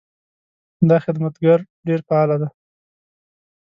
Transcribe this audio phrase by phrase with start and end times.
[0.89, 1.57] دا خدمتګر
[1.87, 2.47] ډېر فعاله ده.